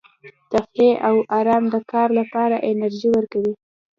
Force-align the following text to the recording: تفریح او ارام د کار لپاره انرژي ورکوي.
تفریح 0.51 0.93
او 1.07 1.15
ارام 1.39 1.63
د 1.73 1.75
کار 1.91 2.09
لپاره 2.19 2.63
انرژي 2.69 3.09
ورکوي. 3.11 3.53